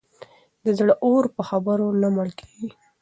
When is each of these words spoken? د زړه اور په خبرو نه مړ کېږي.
د 0.63 0.65
زړه 0.77 0.93
اور 1.05 1.25
په 1.35 1.41
خبرو 1.49 1.87
نه 2.01 2.07
مړ 2.15 2.27
کېږي. 2.39 2.69